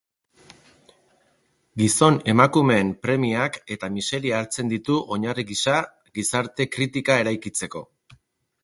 [1.81, 5.79] Gizon-emakumeen premiak eta miseria hartzen ditu oinarri gisa
[6.21, 7.89] gizarte-kritika eraikitzeko.